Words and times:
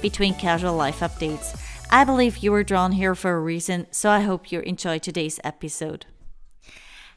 between 0.00 0.34
casual 0.34 0.74
life 0.74 1.00
updates. 1.00 1.54
I 1.90 2.04
believe 2.04 2.38
you 2.38 2.50
were 2.50 2.64
drawn 2.64 2.92
here 2.92 3.14
for 3.14 3.32
a 3.32 3.40
reason, 3.40 3.86
so 3.90 4.08
I 4.08 4.20
hope 4.20 4.50
you 4.50 4.60
enjoy 4.60 4.98
today's 4.98 5.38
episode. 5.44 6.06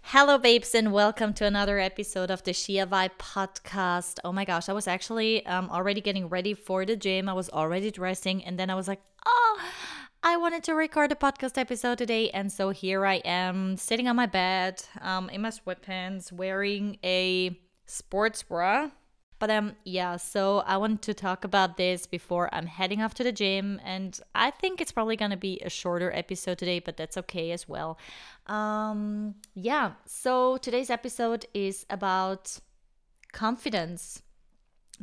Hello, 0.02 0.38
babes, 0.38 0.76
and 0.76 0.92
welcome 0.92 1.34
to 1.36 1.46
another 1.46 1.80
episode 1.80 2.30
of 2.30 2.44
the 2.44 2.52
Shia 2.52 2.86
Vibe 2.86 3.18
podcast. 3.18 4.20
Oh 4.24 4.34
my 4.34 4.46
gosh, 4.46 4.68
I 4.68 4.74
was 4.74 4.88
actually 4.88 5.46
um, 5.46 5.70
already 5.70 6.02
getting 6.02 6.28
ready 6.28 6.54
for 6.54 6.86
the 6.86 6.96
gym. 6.98 7.30
I 7.30 7.34
was 7.34 7.50
already 7.50 7.92
dressing, 7.92 8.44
and 8.44 8.60
then 8.60 8.70
I 8.70 8.76
was 8.76 8.88
like, 8.88 9.02
oh, 9.26 9.62
I 10.22 10.36
wanted 10.36 10.64
to 10.66 10.74
record 10.74 11.12
a 11.12 11.16
podcast 11.16 11.58
episode 11.58 11.98
today, 11.98 12.30
and 12.32 12.52
so 12.52 12.72
here 12.72 13.06
I 13.06 13.16
am 13.24 13.78
sitting 13.78 14.08
on 14.08 14.18
my 14.18 14.26
bed 14.26 14.84
um, 15.00 15.30
in 15.30 15.42
my 15.42 15.50
sweatpants, 15.50 16.32
wearing 16.32 16.98
a 17.04 17.58
sports 17.86 18.44
bra 18.44 18.92
but 19.40 19.50
um 19.50 19.76
yeah, 19.84 20.18
so 20.18 20.60
I 20.66 20.78
want 20.78 21.02
to 21.04 21.14
talk 21.14 21.44
about 21.44 21.78
this 21.78 22.06
before 22.06 22.54
I'm 22.54 22.68
heading 22.68 23.02
off 23.02 23.14
to 23.16 23.24
the 23.24 23.32
gym 23.32 23.80
and 23.84 24.20
I 24.34 24.52
think 24.52 24.82
it's 24.82 24.92
probably 24.92 25.16
going 25.16 25.32
to 25.32 25.38
be 25.38 25.60
a 25.64 25.70
shorter 25.70 26.12
episode 26.14 26.58
today, 26.58 26.80
but 26.80 26.98
that's 26.98 27.18
okay 27.18 27.52
as 27.52 27.68
well. 27.68 27.98
Um 28.48 29.36
yeah, 29.54 29.94
so 30.06 30.58
today's 30.58 30.90
episode 30.90 31.46
is 31.54 31.86
about 31.90 32.60
confidence 33.32 34.24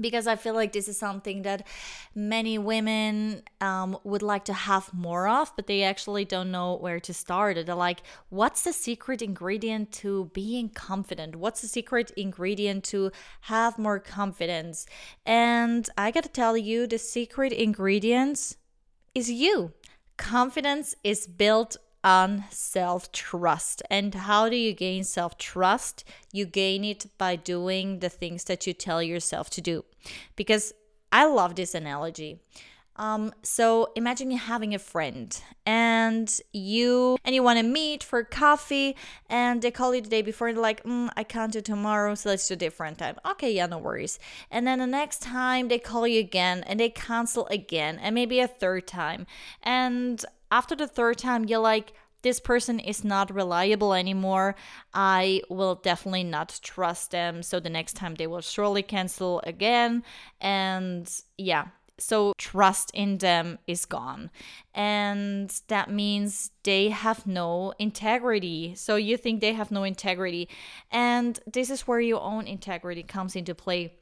because 0.01 0.27
I 0.27 0.37
feel 0.37 0.55
like 0.55 0.73
this 0.73 0.89
is 0.89 0.99
something 0.99 1.43
that 1.43 1.67
many 2.15 2.59
women 2.59 3.43
um, 3.61 3.97
would 4.05 4.23
like 4.23 4.45
to 4.47 4.53
have 4.53 4.93
more 4.93 5.29
of, 5.29 5.55
but 5.57 5.67
they 5.67 5.83
actually 5.83 6.25
don't 6.25 6.51
know 6.51 6.77
where 6.77 7.01
to 7.01 7.15
start. 7.15 7.65
They're 7.65 7.75
like, 7.75 8.01
what's 8.29 8.63
the 8.63 8.73
secret 8.73 9.23
ingredient 9.23 9.93
to 9.93 10.31
being 10.35 10.69
confident? 10.69 11.37
What's 11.37 11.61
the 11.61 11.69
secret 11.69 12.11
ingredient 12.17 12.85
to 12.85 13.13
have 13.43 13.79
more 13.79 14.01
confidence? 14.01 14.87
And 15.25 15.89
I 15.97 16.11
gotta 16.11 16.29
tell 16.29 16.57
you, 16.57 16.87
the 16.87 16.99
secret 16.99 17.53
ingredients 17.53 18.57
is 19.15 19.31
you. 19.31 19.73
Confidence 20.17 20.95
is 21.03 21.27
built 21.27 21.77
on 22.05 22.45
self 22.51 23.11
trust. 23.11 23.83
And 23.91 24.15
how 24.15 24.49
do 24.49 24.57
you 24.57 24.73
gain 24.73 25.03
self 25.03 25.39
trust? 25.39 26.05
You 26.33 26.45
gain 26.45 26.85
it 26.85 27.07
by 27.19 27.35
doing 27.35 27.99
the 27.99 28.11
things 28.11 28.45
that 28.45 28.67
you 28.67 28.75
tell 28.75 29.03
yourself 29.03 29.51
to 29.51 29.61
do. 29.61 29.85
Because 30.37 30.75
I 31.11 31.25
love 31.27 31.57
this 31.57 31.75
analogy. 31.75 32.41
Um, 32.97 33.33
so 33.43 33.91
imagine 33.97 34.31
you 34.31 34.39
having 34.39 34.73
a 34.73 34.79
friend 34.79 35.37
and 35.67 36.33
you 36.53 37.17
and 37.25 37.35
you 37.35 37.43
want 37.43 37.59
to 37.59 37.65
meet 37.65 38.05
for 38.05 38.23
coffee 38.23 38.95
and 39.29 39.63
they 39.63 39.73
call 39.73 39.95
you 39.97 40.01
the 40.01 40.09
day 40.09 40.23
before 40.23 40.49
and 40.49 40.59
like, 40.59 40.85
mm, 40.85 41.11
I 41.17 41.25
can't 41.25 41.53
do 41.53 41.61
tomorrow, 41.61 42.15
so 42.15 42.29
let's 42.29 42.47
do 42.47 42.55
a 42.55 42.57
different 42.57 42.99
time. 42.99 43.17
Okay, 43.27 43.53
yeah, 43.53 43.67
no 43.67 43.79
worries. 43.79 44.21
And 44.49 44.65
then 44.65 44.79
the 44.79 44.87
next 44.87 45.23
time 45.23 45.67
they 45.67 45.81
call 45.81 46.07
you 46.07 46.21
again 46.21 46.63
and 46.69 46.79
they 46.79 46.89
cancel 46.89 47.49
again 47.49 47.99
and 48.01 48.15
maybe 48.15 48.39
a 48.39 48.47
third 48.47 48.87
time. 48.87 49.27
And 49.61 50.25
after 50.55 50.77
the 50.77 50.87
third 50.87 51.19
time, 51.19 51.45
you're 51.47 51.59
like, 51.59 51.93
this 52.23 52.39
person 52.39 52.79
is 52.79 53.03
not 53.03 53.35
reliable 53.35 53.93
anymore. 53.93 54.55
I 54.95 55.43
will 55.51 55.75
definitely 55.75 56.23
not 56.23 56.61
trust 56.63 57.11
them. 57.11 57.43
So 57.43 57.59
the 57.59 57.69
next 57.69 57.95
time 57.97 58.15
they 58.15 58.29
will 58.29 58.41
surely 58.41 58.85
cancel 58.85 59.43
again. 59.45 60.05
And 60.41 61.11
yeah, 61.37 61.67
so 61.99 62.33
trust 62.39 62.93
in 62.95 63.19
them 63.19 63.59
is 63.67 63.85
gone. 63.85 64.31
And 64.73 65.51
that 65.67 65.91
means 65.91 66.53
they 66.63 66.91
have 66.91 67.27
no 67.27 67.75
integrity. 67.81 68.75
So 68.77 68.95
you 68.95 69.17
think 69.17 69.41
they 69.41 69.55
have 69.55 69.73
no 69.73 69.83
integrity. 69.83 70.49
And 70.93 71.41
this 71.53 71.69
is 71.69 71.83
where 71.83 72.01
your 72.01 72.23
own 72.23 72.47
integrity 72.47 73.03
comes 73.03 73.35
into 73.35 73.57
play 73.57 73.95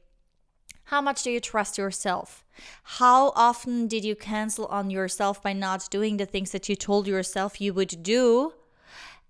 how 0.85 1.01
much 1.01 1.23
do 1.23 1.31
you 1.31 1.39
trust 1.39 1.77
yourself? 1.77 2.43
How 2.83 3.31
often 3.35 3.87
did 3.87 4.03
you 4.03 4.15
cancel 4.15 4.65
on 4.67 4.89
yourself 4.89 5.41
by 5.41 5.53
not 5.53 5.89
doing 5.89 6.17
the 6.17 6.25
things 6.25 6.51
that 6.51 6.69
you 6.69 6.75
told 6.75 7.07
yourself 7.07 7.61
you 7.61 7.73
would 7.73 8.03
do? 8.03 8.53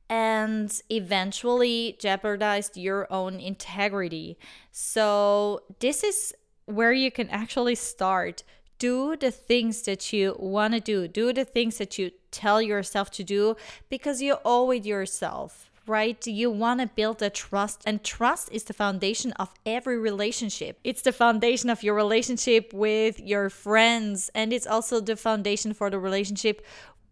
And 0.09 0.71
eventually 0.89 1.97
jeopardized 1.99 2.75
your 2.75 3.11
own 3.11 3.39
integrity. 3.39 4.37
So, 4.71 5.61
this 5.79 6.03
is 6.03 6.33
where 6.65 6.91
you 6.91 7.11
can 7.11 7.29
actually 7.29 7.75
start. 7.75 8.43
Do 8.77 9.15
the 9.15 9.31
things 9.31 9.83
that 9.83 10.11
you 10.11 10.35
want 10.37 10.73
to 10.73 10.79
do, 10.81 11.07
do 11.07 11.31
the 11.31 11.45
things 11.45 11.77
that 11.77 11.97
you 11.97 12.11
tell 12.31 12.61
yourself 12.61 13.11
to 13.11 13.23
do 13.23 13.55
because 13.89 14.21
you 14.21 14.37
owe 14.43 14.71
it 14.71 14.85
yourself 14.85 15.71
right? 15.85 16.25
You 16.25 16.49
want 16.49 16.79
to 16.79 16.87
build 16.87 17.21
a 17.21 17.29
trust, 17.29 17.83
and 17.85 18.03
trust 18.03 18.49
is 18.51 18.63
the 18.63 18.73
foundation 18.73 19.31
of 19.33 19.53
every 19.65 19.97
relationship. 19.97 20.79
It's 20.83 21.01
the 21.01 21.11
foundation 21.11 21.69
of 21.69 21.83
your 21.83 21.95
relationship 21.95 22.73
with 22.73 23.19
your 23.19 23.49
friends, 23.49 24.29
and 24.33 24.53
it's 24.53 24.67
also 24.67 24.99
the 24.99 25.15
foundation 25.15 25.73
for 25.73 25.89
the 25.89 25.99
relationship 25.99 26.65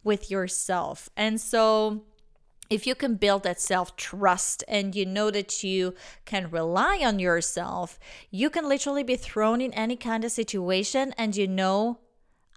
with 0.03 0.31
yourself. 0.31 1.09
And 1.15 1.39
so, 1.39 2.03
if 2.69 2.87
you 2.87 2.95
can 2.95 3.15
build 3.15 3.43
that 3.43 3.59
self 3.59 3.97
trust 3.97 4.63
and 4.67 4.95
you 4.95 5.05
know 5.05 5.29
that 5.29 5.61
you 5.61 5.93
can 6.25 6.49
rely 6.49 7.01
on 7.03 7.19
yourself, 7.19 7.99
you 8.29 8.49
can 8.49 8.67
literally 8.67 9.03
be 9.03 9.17
thrown 9.17 9.59
in 9.59 9.73
any 9.73 9.97
kind 9.97 10.23
of 10.23 10.31
situation 10.31 11.13
and 11.17 11.35
you 11.35 11.47
know, 11.47 11.99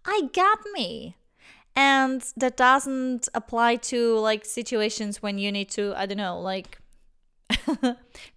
I 0.04 0.28
got 0.32 0.60
me 0.72 1.16
and 1.76 2.32
that 2.36 2.56
doesn't 2.56 3.28
apply 3.34 3.76
to 3.76 4.18
like 4.18 4.44
situations 4.44 5.22
when 5.22 5.38
you 5.38 5.50
need 5.50 5.68
to 5.68 5.92
i 5.96 6.06
don't 6.06 6.18
know 6.18 6.40
like 6.40 6.78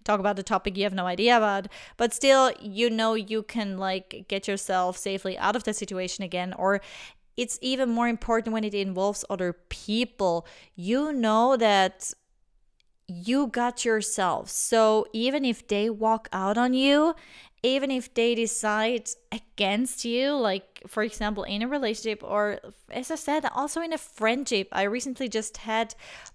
talk 0.04 0.20
about 0.20 0.36
the 0.36 0.42
topic 0.42 0.76
you 0.76 0.84
have 0.84 0.92
no 0.92 1.06
idea 1.06 1.36
about 1.36 1.66
but 1.96 2.12
still 2.12 2.52
you 2.60 2.90
know 2.90 3.14
you 3.14 3.42
can 3.42 3.78
like 3.78 4.24
get 4.28 4.46
yourself 4.46 4.96
safely 4.96 5.36
out 5.38 5.56
of 5.56 5.64
the 5.64 5.72
situation 5.72 6.24
again 6.24 6.52
or 6.58 6.80
it's 7.38 7.56
even 7.62 7.88
more 7.88 8.08
important 8.08 8.52
when 8.52 8.64
it 8.64 8.74
involves 8.74 9.24
other 9.30 9.52
people. 9.52 10.44
You 10.74 11.12
know 11.12 11.56
that 11.56 12.12
you 13.06 13.46
got 13.46 13.84
yourself. 13.84 14.50
So 14.50 15.06
even 15.12 15.44
if 15.44 15.66
they 15.68 15.88
walk 15.88 16.28
out 16.32 16.58
on 16.58 16.74
you 16.74 17.14
even 17.62 17.90
if 17.90 18.12
they 18.14 18.34
decide 18.34 19.10
against 19.32 20.04
you, 20.04 20.32
like 20.36 20.82
for 20.86 21.02
example, 21.02 21.42
in 21.42 21.62
a 21.62 21.68
relationship, 21.68 22.22
or 22.22 22.60
as 22.90 23.10
I 23.10 23.16
said, 23.16 23.44
also 23.54 23.80
in 23.80 23.92
a 23.92 23.98
friendship. 23.98 24.68
I 24.72 24.82
recently 24.84 25.28
just 25.28 25.58
had 25.58 25.94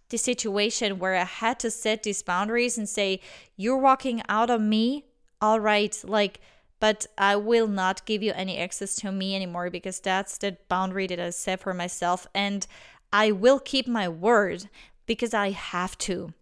the 0.09 0.17
situation 0.17 1.00
where 1.00 1.16
I 1.16 1.23
had 1.23 1.59
to 1.59 1.72
set 1.72 2.03
these 2.03 2.22
boundaries 2.22 2.78
and 2.78 2.89
say, 2.89 3.22
You're 3.56 3.78
walking 3.78 4.22
out 4.28 4.50
on 4.50 4.67
me, 4.69 5.06
all 5.41 5.59
right, 5.59 5.97
like, 6.03 6.41
but 6.79 7.07
I 7.17 7.38
will 7.38 7.67
not 7.67 8.06
give 8.06 8.22
you 8.22 8.33
any 8.35 8.57
access 8.57 8.95
to 8.97 9.12
me 9.12 9.35
anymore 9.35 9.69
because 9.69 10.01
that's 10.01 10.38
the 10.38 10.57
boundary 10.67 11.07
that 11.07 11.19
I 11.19 11.29
set 11.29 11.62
for 11.62 11.73
myself. 11.73 12.28
And 12.35 12.67
I 13.13 13.31
will 13.31 13.59
keep 13.59 13.88
my 13.88 14.09
word 14.09 14.69
because 15.06 15.33
I 15.33 15.51
have 15.51 15.97
to, 16.00 16.33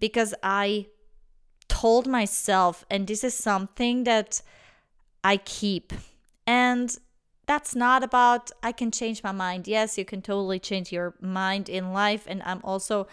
because 0.00 0.34
I 0.42 0.86
told 1.86 2.08
myself, 2.08 2.84
and 2.90 3.06
this 3.06 3.22
is 3.22 3.32
something 3.32 4.02
that 4.02 4.42
I 5.22 5.36
keep. 5.36 5.92
And 6.44 6.88
that's 7.46 7.76
not 7.76 8.02
about 8.02 8.50
I 8.60 8.72
can 8.72 8.90
change 8.90 9.22
my 9.22 9.30
mind. 9.30 9.68
Yes, 9.68 9.96
you 9.96 10.04
can 10.04 10.20
totally 10.20 10.58
change 10.58 10.90
your 10.90 11.14
mind 11.20 11.68
in 11.68 11.92
life. 11.92 12.24
And 12.26 12.42
I'm 12.44 12.60
also 12.64 13.06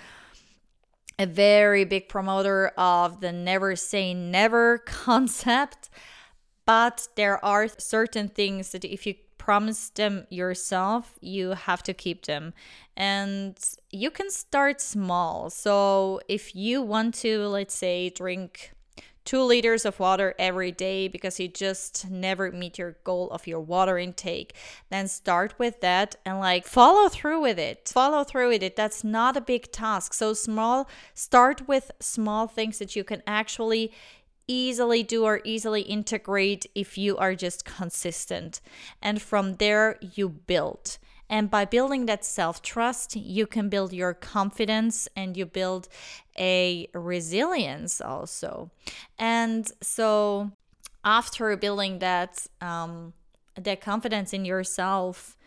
a 1.20 1.28
very 1.28 1.86
big 1.86 2.10
promoter 2.10 2.72
of 2.76 3.20
the 3.22 3.32
never 3.32 3.76
say 3.76 4.16
never 4.16 4.78
concept. 5.06 5.92
But 6.66 7.08
there 7.16 7.38
are 7.46 7.68
certain 7.78 8.28
things 8.28 8.72
that 8.72 8.84
if 8.84 9.06
you 9.06 9.14
promise 9.44 9.90
them 9.90 10.26
yourself, 10.30 11.20
you 11.20 11.50
have 11.50 11.84
to 11.84 11.94
keep 11.94 12.26
them. 12.28 12.54
And 12.96 13.58
you 13.92 14.10
can 14.10 14.30
start 14.32 14.80
small. 14.80 15.50
So 15.50 16.22
if 16.30 16.56
you 16.56 16.82
want 16.82 17.16
to, 17.16 17.48
let's 17.48 17.76
say, 17.76 18.10
drink 18.10 18.72
two 19.26 19.44
liters 19.44 19.86
of 19.86 20.00
water 20.00 20.34
every 20.40 20.72
day 20.72 21.10
because 21.10 21.42
you 21.42 21.50
just 21.50 22.10
never 22.10 22.54
meet 22.54 22.78
your 22.78 22.96
goal 23.04 23.30
of 23.32 23.48
your 23.48 23.60
water 23.62 23.98
intake 23.98 24.54
then 24.90 25.08
start 25.08 25.58
with 25.58 25.80
that 25.80 26.18
and 26.26 26.40
like 26.40 26.68
follow 26.68 27.08
through 27.08 27.40
with 27.40 27.58
it 27.58 27.88
follow 27.88 28.26
through 28.26 28.50
with 28.50 28.62
it 28.62 28.76
that's 28.76 29.02
not 29.02 29.38
a 29.38 29.42
big 29.42 29.72
task 29.72 30.14
so 30.14 30.34
small 30.34 30.90
start 31.14 31.70
with 31.70 31.90
small 32.02 32.48
things 32.48 32.80
that 32.80 32.98
you 32.98 33.04
can 33.06 33.24
actually 33.26 33.94
easily 34.48 35.04
do 35.04 35.26
or 35.26 35.42
easily 35.44 35.82
integrate 35.82 36.66
if 36.76 36.98
you 36.98 37.18
are 37.18 37.36
just 37.36 37.66
consistent. 37.66 38.62
And 39.02 39.22
from 39.22 39.56
there, 39.56 39.98
you 40.02 40.30
build. 40.30 40.98
And 41.30 41.50
by 41.50 41.66
building 41.66 42.06
that 42.06 42.26
self 42.26 42.62
trust, 42.62 43.16
you 43.16 43.48
can 43.48 43.70
build 43.70 43.94
your 43.94 44.14
confidence 44.14 45.08
and 45.16 45.36
you 45.36 45.46
build 45.46 45.88
a 46.38 46.88
resilience 46.94 48.02
also. 48.02 48.70
And 49.18 49.72
so, 49.82 50.52
after 51.04 51.56
building 51.58 52.00
that, 52.00 52.46
um, 52.62 53.14
that 53.56 53.82
confidence 53.82 54.34
in 54.34 54.46
yourself, 54.46 55.38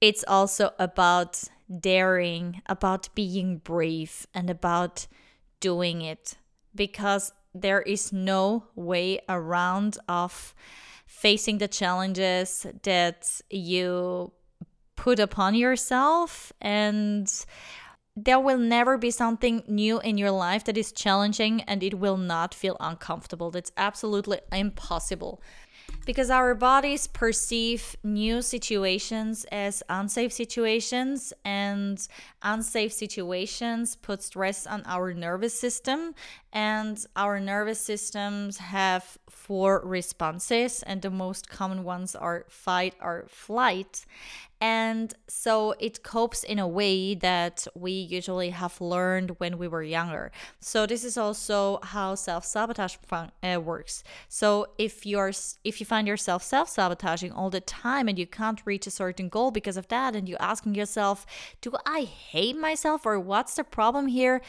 it's 0.00 0.24
also 0.28 0.70
about 0.78 1.42
daring, 1.80 2.62
about 2.66 3.08
being 3.14 3.58
brave, 3.58 4.26
and 4.32 4.48
about 4.48 5.06
doing 5.60 6.02
it 6.02 6.36
because 6.74 7.32
there 7.62 7.82
is 7.82 8.12
no 8.12 8.64
way 8.74 9.20
around 9.28 9.98
of 10.08 10.54
facing 11.06 11.58
the 11.58 11.68
challenges 11.68 12.66
that 12.82 13.40
you 13.50 14.32
put 14.96 15.18
upon 15.18 15.54
yourself 15.54 16.52
and 16.60 17.46
there 18.16 18.40
will 18.40 18.58
never 18.58 18.98
be 18.98 19.10
something 19.10 19.62
new 19.68 20.00
in 20.00 20.18
your 20.18 20.32
life 20.32 20.64
that 20.64 20.76
is 20.76 20.90
challenging 20.90 21.60
and 21.62 21.82
it 21.82 21.94
will 21.94 22.16
not 22.16 22.52
feel 22.52 22.76
uncomfortable. 22.80 23.50
That's 23.50 23.70
absolutely 23.76 24.40
impossible 24.52 25.40
because 26.08 26.30
our 26.30 26.54
bodies 26.54 27.06
perceive 27.06 27.94
new 28.02 28.40
situations 28.40 29.44
as 29.52 29.82
unsafe 29.90 30.32
situations 30.32 31.34
and 31.44 32.08
unsafe 32.42 32.94
situations 32.94 33.94
put 33.94 34.22
stress 34.22 34.66
on 34.66 34.82
our 34.86 35.12
nervous 35.12 35.52
system 35.52 36.14
and 36.50 37.04
our 37.14 37.38
nervous 37.38 37.78
systems 37.78 38.56
have 38.56 39.18
four 39.28 39.82
responses 39.84 40.82
and 40.84 41.02
the 41.02 41.10
most 41.10 41.50
common 41.50 41.84
ones 41.84 42.16
are 42.16 42.46
fight 42.48 42.94
or 43.02 43.26
flight 43.28 44.06
and 44.60 45.14
so 45.28 45.74
it 45.78 46.02
copes 46.02 46.42
in 46.42 46.58
a 46.58 46.66
way 46.66 47.14
that 47.14 47.66
we 47.74 47.92
usually 47.92 48.50
have 48.50 48.80
learned 48.80 49.36
when 49.38 49.56
we 49.56 49.68
were 49.68 49.82
younger. 49.82 50.32
So 50.58 50.84
this 50.84 51.04
is 51.04 51.16
also 51.16 51.78
how 51.82 52.16
self-sabotage 52.16 52.96
fun- 53.06 53.30
uh, 53.42 53.60
works. 53.60 54.02
So 54.28 54.66
if 54.76 55.06
you're 55.06 55.32
if 55.62 55.78
you 55.80 55.86
find 55.86 56.08
yourself 56.08 56.42
self-sabotaging 56.42 57.32
all 57.32 57.50
the 57.50 57.60
time 57.60 58.08
and 58.08 58.18
you 58.18 58.26
can't 58.26 58.60
reach 58.64 58.86
a 58.86 58.90
certain 58.90 59.28
goal 59.28 59.50
because 59.52 59.76
of 59.76 59.88
that 59.88 60.16
and 60.16 60.28
you're 60.28 60.42
asking 60.42 60.74
yourself, 60.74 61.24
do 61.60 61.72
I 61.86 62.00
hate 62.02 62.56
myself 62.56 63.06
or 63.06 63.20
what's 63.20 63.54
the 63.54 63.64
problem 63.64 64.08
here? 64.08 64.40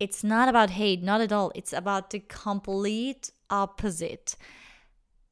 It's 0.00 0.24
not 0.24 0.48
about 0.48 0.70
hate, 0.70 1.02
not 1.02 1.20
at 1.20 1.32
all. 1.32 1.52
It's 1.54 1.72
about 1.72 2.10
the 2.10 2.18
complete 2.20 3.30
opposite. 3.48 4.34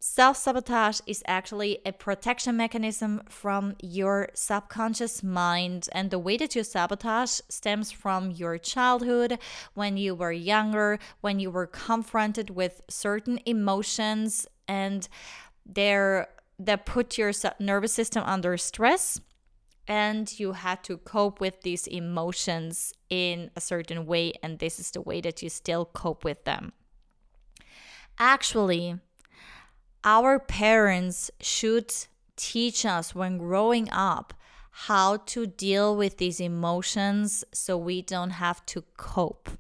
Self 0.04 0.37
sabotage 0.37 0.99
is 1.06 1.22
actually 1.28 1.78
a 1.87 1.93
protection 1.93 2.56
mechanism 2.56 3.22
from 3.28 3.76
your 3.81 4.31
subconscious 4.34 5.22
mind, 5.22 5.88
and 5.93 6.10
the 6.10 6.19
way 6.19 6.37
that 6.38 6.56
you 6.56 6.64
sabotage 6.64 7.38
stems 7.49 7.93
from 7.93 8.32
your 8.32 8.58
childhood, 8.58 9.38
when 9.75 9.96
you 9.96 10.16
were 10.16 10.32
younger, 10.32 10.99
when 11.20 11.38
you 11.38 11.52
were 11.52 11.69
confronted 11.69 12.50
with 12.50 12.82
certain 12.88 13.38
emotions, 13.46 14.49
and 14.66 15.08
they're, 15.64 16.26
that 16.58 16.84
put 16.84 17.16
your 17.16 17.31
nervous 17.60 17.93
system 17.93 18.25
under 18.26 18.56
stress 18.56 19.20
and 19.87 20.40
you 20.40 20.52
had 20.52 20.82
to 20.82 20.96
cope 20.96 21.40
with 21.40 21.62
these 21.62 21.87
emotions 21.87 22.93
in 23.08 23.52
a 23.55 23.60
certain 23.60 24.05
way, 24.05 24.32
and 24.43 24.58
this 24.58 24.81
is 24.81 24.90
the 24.90 25.00
way 25.00 25.20
that 25.20 25.44
you 25.44 25.48
still 25.48 25.84
cope 25.84 26.25
with 26.25 26.43
them. 26.43 26.72
Actually, 28.19 28.98
our 30.04 30.38
parents 30.38 31.31
should 31.40 31.93
teach 32.37 32.84
us 32.84 33.14
when 33.14 33.38
growing 33.38 33.88
up 33.90 34.34
how 34.70 35.19
to 35.19 35.46
deal 35.46 35.94
with 35.94 36.16
these 36.16 36.40
emotions 36.40 37.44
so 37.52 37.76
we 37.76 38.02
don't 38.02 38.31
have 38.31 38.64
to 38.66 38.82
cope. 38.96 39.50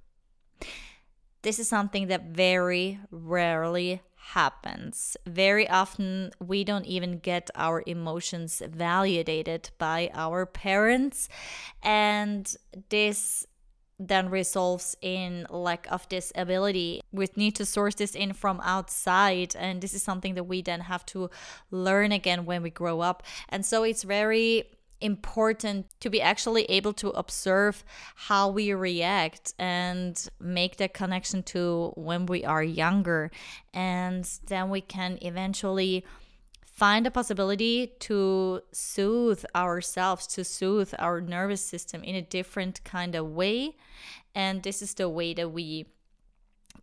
This 1.42 1.58
is 1.58 1.68
something 1.68 2.08
that 2.08 2.26
very 2.26 2.98
rarely 3.10 4.00
happens. 4.16 5.16
Very 5.26 5.68
often, 5.68 6.30
we 6.40 6.64
don't 6.64 6.86
even 6.86 7.18
get 7.18 7.50
our 7.54 7.82
emotions 7.86 8.62
validated 8.66 9.70
by 9.78 10.10
our 10.14 10.46
parents, 10.46 11.28
and 11.82 12.54
this 12.88 13.46
then 13.98 14.30
resolves 14.30 14.96
in 15.00 15.46
lack 15.50 15.86
of 15.90 16.08
this 16.08 16.32
ability. 16.34 17.02
We 17.12 17.28
need 17.36 17.54
to 17.56 17.66
source 17.66 17.94
this 17.94 18.14
in 18.14 18.32
from 18.32 18.60
outside, 18.62 19.54
and 19.56 19.80
this 19.80 19.94
is 19.94 20.02
something 20.02 20.34
that 20.34 20.44
we 20.44 20.62
then 20.62 20.80
have 20.80 21.06
to 21.06 21.30
learn 21.70 22.12
again 22.12 22.44
when 22.44 22.62
we 22.62 22.70
grow 22.70 23.00
up. 23.00 23.22
And 23.48 23.64
so 23.64 23.82
it's 23.82 24.02
very 24.02 24.64
important 25.02 25.86
to 26.00 26.08
be 26.08 26.22
actually 26.22 26.64
able 26.64 26.92
to 26.92 27.10
observe 27.10 27.84
how 28.14 28.48
we 28.48 28.72
react 28.72 29.52
and 29.58 30.28
make 30.40 30.76
that 30.76 30.94
connection 30.94 31.42
to 31.42 31.92
when 31.96 32.24
we 32.26 32.44
are 32.44 32.62
younger 32.62 33.30
and 33.74 34.38
then 34.46 34.70
we 34.70 34.80
can 34.80 35.18
eventually 35.20 36.04
find 36.82 37.06
a 37.06 37.12
possibility 37.12 37.92
to 38.00 38.60
soothe 38.72 39.44
ourselves, 39.54 40.26
to 40.26 40.42
soothe 40.42 40.92
our 40.98 41.20
nervous 41.20 41.64
system 41.64 42.02
in 42.02 42.16
a 42.16 42.22
different 42.22 42.82
kind 42.82 43.14
of 43.14 43.24
way. 43.24 43.76
And 44.34 44.64
this 44.64 44.82
is 44.82 44.92
the 44.94 45.08
way 45.08 45.32
that 45.34 45.50
we 45.50 45.86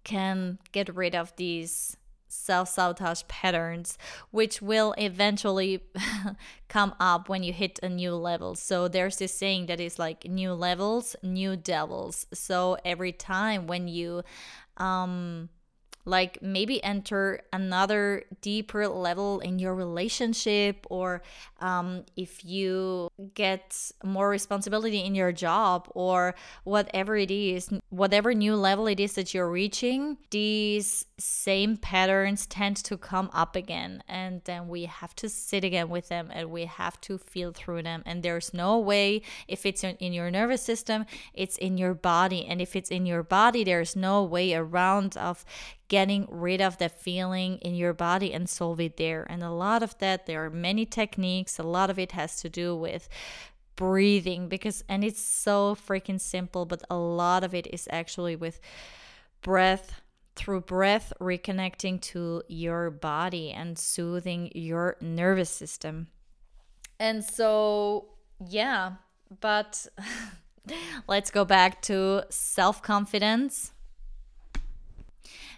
can 0.06 0.57
get 0.72 0.96
rid 0.96 1.16
of 1.16 1.36
these 1.36 1.98
self 2.30 2.69
sabotage 2.69 3.24
patterns, 3.28 3.98
which 4.31 4.62
will 4.62 4.96
eventually 4.98 5.84
come 6.69 6.95
up 6.98 7.28
when 7.28 7.44
you 7.44 7.52
hit 7.52 7.78
a 7.84 7.90
new 7.90 8.16
level. 8.16 8.56
So 8.56 8.88
there's 8.88 9.18
this 9.18 9.34
saying 9.34 9.66
that 9.66 9.81
is 9.81 10.00
like 10.00 10.24
new 10.24 10.54
levels, 10.54 11.18
new 11.22 11.57
devils. 11.57 12.25
So 12.34 12.78
every 12.86 13.12
time 13.12 13.68
when 13.68 13.90
you, 13.90 14.24
um, 14.78 15.50
like 16.06 16.42
maybe 16.42 16.84
enter 16.84 17.42
another 17.54 18.24
deeper 18.42 18.88
level 18.88 19.40
in 19.40 19.60
your 19.60 19.75
relationship 19.75 20.86
or 20.90 21.22
um, 21.60 22.04
if 22.16 22.44
you 22.46 23.10
get 23.34 23.92
more 24.04 24.30
responsibility 24.30 25.00
in 25.00 25.16
your 25.16 25.31
job 25.31 25.88
or 25.94 26.36
whatever 26.63 27.16
it 27.18 27.31
is 27.31 27.69
whatever 27.90 28.34
new 28.34 28.56
level 28.56 28.88
it 28.88 29.00
is 29.00 29.13
that 29.13 29.34
you're 29.34 29.50
reaching 29.50 30.18
these 30.31 31.06
same 31.18 31.78
patterns 31.78 32.45
tend 32.45 32.78
to 32.78 32.98
come 32.98 33.30
up 33.34 33.56
again. 33.56 34.04
And 34.07 34.42
then 34.45 34.68
we 34.68 34.86
have 34.86 35.16
to 35.18 35.30
sit 35.30 35.63
again 35.63 35.90
with 35.90 36.10
them 36.10 36.30
and 36.31 36.50
we 36.50 36.66
have 36.66 37.00
to 37.02 37.18
feel 37.18 37.52
through 37.52 37.83
them. 37.83 38.04
And 38.06 38.24
there's 38.24 38.54
no 38.54 38.80
way 38.80 39.21
if 39.47 39.66
it's 39.66 39.83
in 39.83 40.14
your 40.14 40.31
nervous 40.31 40.62
system 40.62 41.06
it's 41.33 41.57
in 41.57 41.78
your 41.78 41.94
body. 41.94 42.45
And 42.45 42.62
if 42.62 42.76
it's 42.76 42.90
in 42.90 43.06
your 43.06 43.24
body 43.24 43.64
there's 43.64 43.95
no 43.95 44.24
way 44.24 44.54
around 44.54 45.18
of 45.18 45.45
getting 45.90 46.28
rid 46.30 46.62
of 46.62 46.78
the 46.78 46.88
feeling 46.88 47.58
in 47.58 47.76
your 47.76 47.94
body 47.94 48.31
and 48.31 48.48
solve 48.48 48.80
it 48.80 48.96
there. 48.98 49.26
And 49.30 49.44
a 49.44 49.52
lot 49.52 49.84
of 49.84 49.98
that, 49.98 50.28
there 50.28 50.46
are 50.46 50.50
many 50.50 50.86
techniques, 50.86 51.60
a 51.60 51.64
lot 51.64 51.90
of 51.90 52.00
it 52.00 52.14
has 52.14 52.40
to 52.42 52.50
do 52.50 52.76
with 52.76 53.10
breathing 53.76 54.48
because, 54.48 54.84
and 54.88 55.04
it's 55.04 55.22
so 55.22 55.76
freaking 55.76 56.22
simple, 56.22 56.66
but 56.66 56.84
a 56.90 56.96
lot 56.96 57.44
of 57.44 57.54
it 57.54 57.68
is 57.68 57.88
actually 57.92 58.36
with 58.36 58.62
breath. 59.42 60.02
Through 60.36 60.62
breath, 60.62 61.12
reconnecting 61.19 62.00
to 62.02 62.44
your 62.48 62.92
body 62.92 63.52
and 63.52 63.78
soothing 63.78 64.50
your 64.56 64.96
nervous 65.02 65.50
system. 65.50 66.08
And 66.98 67.26
so, 67.26 68.06
yeah, 68.48 68.94
but 69.42 69.86
let's 71.08 71.30
go 71.30 71.44
back 71.44 71.81
to 71.84 72.24
self 72.30 72.81
confidence 72.81 73.74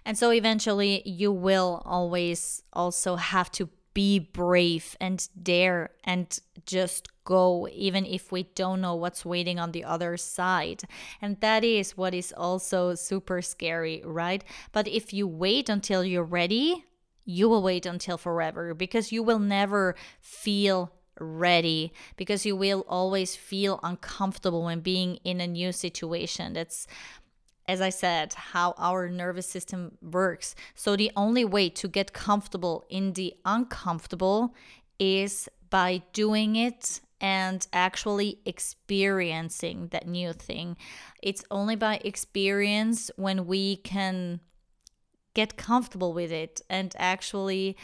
and 0.05 0.17
so 0.17 0.31
eventually 0.31 1.01
you 1.07 1.31
will 1.31 1.81
always 1.85 2.63
also 2.73 3.15
have 3.15 3.51
to 3.51 3.69
be 3.93 4.19
brave 4.19 4.95
and 5.01 5.27
dare 5.41 5.89
and 6.03 6.39
just 6.65 7.09
go, 7.23 7.67
even 7.71 8.05
if 8.05 8.31
we 8.31 8.43
don't 8.43 8.81
know 8.81 8.95
what's 8.95 9.25
waiting 9.25 9.59
on 9.59 9.71
the 9.71 9.83
other 9.83 10.17
side. 10.17 10.83
And 11.21 11.39
that 11.41 11.63
is 11.63 11.97
what 11.97 12.13
is 12.13 12.33
also 12.35 12.95
super 12.95 13.41
scary, 13.41 14.01
right? 14.05 14.43
But 14.71 14.87
if 14.87 15.13
you 15.13 15.27
wait 15.27 15.69
until 15.69 16.03
you're 16.03 16.23
ready, 16.23 16.85
you 17.25 17.49
will 17.49 17.61
wait 17.61 17.85
until 17.85 18.17
forever 18.17 18.73
because 18.73 19.11
you 19.11 19.23
will 19.23 19.39
never 19.39 19.95
feel 20.19 20.91
ready 21.19 21.93
because 22.15 22.45
you 22.45 22.55
will 22.55 22.83
always 22.87 23.35
feel 23.35 23.79
uncomfortable 23.83 24.63
when 24.63 24.79
being 24.79 25.17
in 25.23 25.39
a 25.39 25.47
new 25.47 25.71
situation. 25.71 26.53
That's 26.53 26.87
as 27.67 27.81
I 27.81 27.89
said, 27.89 28.33
how 28.33 28.73
our 28.77 29.09
nervous 29.09 29.47
system 29.47 29.97
works. 30.01 30.55
So, 30.75 30.95
the 30.95 31.11
only 31.15 31.45
way 31.45 31.69
to 31.69 31.87
get 31.87 32.13
comfortable 32.13 32.85
in 32.89 33.13
the 33.13 33.33
uncomfortable 33.45 34.53
is 34.99 35.47
by 35.69 36.01
doing 36.13 36.55
it 36.55 37.01
and 37.21 37.67
actually 37.71 38.39
experiencing 38.45 39.87
that 39.91 40.07
new 40.07 40.33
thing. 40.33 40.75
It's 41.21 41.43
only 41.51 41.75
by 41.75 42.01
experience 42.03 43.11
when 43.15 43.45
we 43.45 43.77
can 43.77 44.41
get 45.33 45.55
comfortable 45.55 46.13
with 46.13 46.31
it 46.31 46.61
and 46.69 46.93
actually 46.97 47.77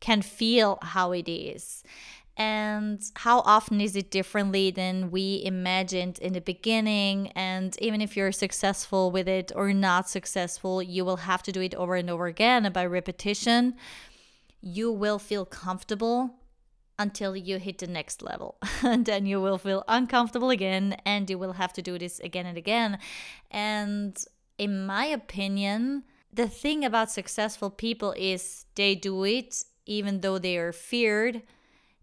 can 0.00 0.22
feel 0.22 0.78
how 0.82 1.12
it 1.12 1.28
is. 1.28 1.82
And 2.38 3.02
how 3.16 3.40
often 3.40 3.80
is 3.80 3.96
it 3.96 4.12
differently 4.12 4.70
than 4.70 5.10
we 5.10 5.42
imagined 5.44 6.20
in 6.20 6.34
the 6.34 6.40
beginning? 6.40 7.32
And 7.32 7.76
even 7.82 8.00
if 8.00 8.16
you're 8.16 8.30
successful 8.30 9.10
with 9.10 9.26
it 9.26 9.50
or 9.56 9.72
not 9.72 10.08
successful, 10.08 10.80
you 10.80 11.04
will 11.04 11.16
have 11.16 11.42
to 11.42 11.52
do 11.52 11.60
it 11.60 11.74
over 11.74 11.96
and 11.96 12.08
over 12.08 12.26
again. 12.26 12.64
And 12.64 12.72
by 12.72 12.86
repetition, 12.86 13.74
you 14.60 14.92
will 14.92 15.18
feel 15.18 15.44
comfortable 15.44 16.36
until 16.96 17.36
you 17.36 17.58
hit 17.58 17.78
the 17.78 17.88
next 17.88 18.22
level. 18.22 18.56
and 18.82 19.04
then 19.04 19.26
you 19.26 19.40
will 19.40 19.58
feel 19.58 19.82
uncomfortable 19.88 20.50
again 20.50 20.96
and 21.04 21.28
you 21.28 21.38
will 21.38 21.54
have 21.54 21.72
to 21.72 21.82
do 21.82 21.98
this 21.98 22.20
again 22.20 22.46
and 22.46 22.56
again. 22.56 22.98
And 23.50 24.16
in 24.58 24.86
my 24.86 25.06
opinion, 25.06 26.04
the 26.32 26.48
thing 26.48 26.84
about 26.84 27.10
successful 27.10 27.70
people 27.70 28.14
is 28.16 28.66
they 28.76 28.94
do 28.94 29.24
it 29.24 29.64
even 29.86 30.20
though 30.20 30.38
they 30.38 30.56
are 30.56 30.72
feared. 30.72 31.42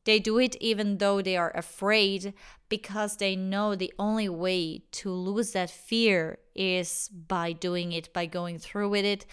They 0.05 0.19
do 0.19 0.37
it 0.39 0.55
even 0.61 0.99
though 0.99 1.21
they 1.21 1.35
are 1.35 1.51
afraid 1.55 2.33
because 2.69 3.17
they 3.17 3.35
know 3.35 3.75
the 3.75 3.93
only 3.99 4.29
way 4.29 4.83
to 4.91 5.11
lose 5.11 5.51
that 5.51 5.69
fear 5.69 6.39
is 6.55 7.09
by 7.09 7.51
doing 7.51 7.91
it, 7.91 8.13
by 8.13 8.25
going 8.25 8.59
through 8.59 8.89
with 8.89 9.05
it, 9.05 9.25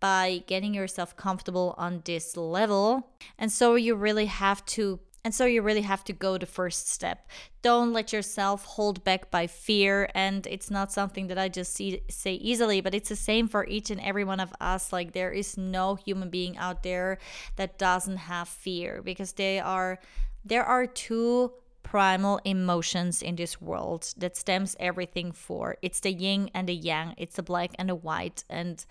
by 0.00 0.42
getting 0.46 0.72
yourself 0.72 1.16
comfortable 1.16 1.74
on 1.76 2.02
this 2.04 2.36
level. 2.36 3.10
And 3.38 3.52
so 3.52 3.74
you 3.74 3.94
really 3.94 4.26
have 4.26 4.64
to 4.66 5.00
and 5.22 5.34
so 5.34 5.44
you 5.44 5.60
really 5.60 5.82
have 5.82 6.02
to 6.04 6.12
go 6.12 6.38
the 6.38 6.46
first 6.46 6.88
step. 6.88 7.28
Don't 7.60 7.92
let 7.92 8.12
yourself 8.12 8.64
hold 8.64 9.04
back 9.04 9.30
by 9.30 9.46
fear. 9.46 10.08
And 10.14 10.46
it's 10.46 10.70
not 10.70 10.92
something 10.92 11.26
that 11.26 11.38
I 11.38 11.48
just 11.48 11.74
see, 11.74 12.00
say 12.08 12.34
easily, 12.34 12.80
but 12.80 12.94
it's 12.94 13.10
the 13.10 13.16
same 13.16 13.46
for 13.46 13.66
each 13.66 13.90
and 13.90 14.00
every 14.00 14.24
one 14.24 14.40
of 14.40 14.52
us. 14.60 14.92
Like 14.92 15.12
there 15.12 15.30
is 15.30 15.58
no 15.58 15.94
human 15.94 16.30
being 16.30 16.56
out 16.56 16.82
there 16.82 17.18
that 17.56 17.78
doesn't 17.78 18.16
have 18.16 18.48
fear 18.48 19.02
because 19.02 19.32
they 19.32 19.60
are 19.60 19.98
there 20.42 20.64
are 20.64 20.86
two 20.86 21.52
primal 21.82 22.40
emotions 22.44 23.20
in 23.20 23.36
this 23.36 23.60
world 23.60 24.14
that 24.16 24.36
stems 24.36 24.74
everything 24.80 25.32
for. 25.32 25.76
It's 25.82 26.00
the 26.00 26.12
yin 26.12 26.50
and 26.54 26.66
the 26.66 26.74
yang, 26.74 27.14
it's 27.18 27.36
the 27.36 27.42
black 27.42 27.72
and 27.78 27.90
the 27.90 27.94
white. 27.94 28.44
And 28.48 28.82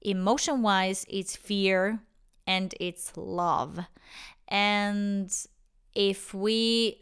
emotion 0.00 0.62
wise, 0.62 1.04
it's 1.08 1.34
fear 1.34 2.00
and 2.46 2.72
it's 2.78 3.12
love. 3.16 3.80
And 4.46 5.32
if 5.94 6.34
we 6.34 6.98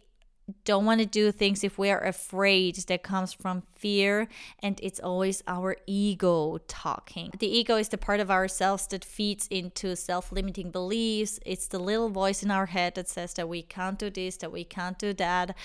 don't 0.65 0.85
want 0.85 1.01
to 1.01 1.07
do 1.07 1.31
things 1.31 1.63
if 1.63 1.79
we 1.79 1.91
are 1.91 2.05
afraid 2.05 2.77
that 2.89 3.03
comes 3.03 3.33
from 3.33 3.63
fear 3.75 4.29
and 4.61 4.81
it's 4.83 5.01
always 5.01 5.43
our 5.47 5.77
ego 5.87 6.59
talking. 6.67 7.31
The 7.39 7.47
ego 7.47 7.77
is 7.77 7.89
the 7.89 7.99
part 7.99 8.21
of 8.21 8.31
ourselves 8.31 8.87
that 8.89 9.05
feeds 9.05 9.47
into 9.49 9.95
self-limiting 9.97 10.71
beliefs. 10.71 11.39
It's 11.47 11.69
the 11.69 11.79
little 11.79 12.09
voice 12.09 12.43
in 12.43 12.51
our 12.51 12.67
head 12.67 12.95
that 12.97 13.09
says 13.09 13.35
that 13.35 13.49
we 13.49 13.63
can't 13.63 13.99
do 13.99 14.11
this 14.11 14.37
that 14.39 14.53
we 14.53 14.65
can't 14.65 14.99
do 14.99 15.13
that. 15.15 15.57